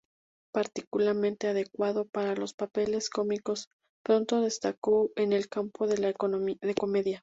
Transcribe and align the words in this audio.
Particularmente 0.51 1.47
adecuado 1.47 2.05
para 2.07 2.33
los 2.33 2.55
papeles 2.55 3.07
cómicos, 3.11 3.69
pronto 4.03 4.41
destacó 4.41 5.11
en 5.15 5.31
el 5.31 5.47
campo 5.47 5.85
de 5.85 5.97
la 5.99 6.13
comedia. 6.75 7.19